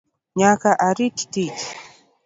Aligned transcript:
Nyaka 0.37 0.69
arit 0.87 1.17
tich 1.33 1.61